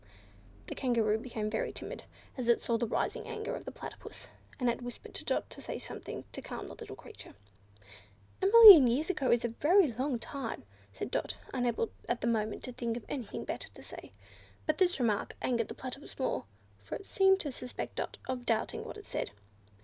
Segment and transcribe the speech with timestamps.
[0.65, 2.05] The Kangaroo became very timid,
[2.35, 5.77] as it saw the rising anger of the Platypus, and whispered to Dot to say
[5.77, 7.35] something to calm the little creature.
[8.41, 12.71] "A million years is a very long time," said Dot; unable at the moment to
[12.73, 14.11] think of anything better to say.
[14.65, 16.45] But this remark angered the Platypus more,
[16.83, 19.29] for it seemed to suspect Dot of doubting what it said.